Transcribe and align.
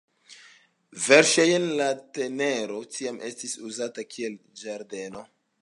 Verŝajne 1.07 1.59
la 1.81 1.91
tereno 2.19 2.81
tiam 2.97 3.23
estis 3.31 3.57
uzata 3.71 4.11
kiel 4.15 4.43
ĝardeno. 4.65 5.29